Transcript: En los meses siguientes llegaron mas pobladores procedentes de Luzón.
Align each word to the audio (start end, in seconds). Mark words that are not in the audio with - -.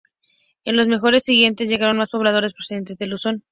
En 0.65 0.77
los 0.77 0.87
meses 0.87 1.23
siguientes 1.23 1.69
llegaron 1.69 1.95
mas 1.97 2.09
pobladores 2.09 2.53
procedentes 2.55 2.97
de 2.97 3.05
Luzón. 3.05 3.43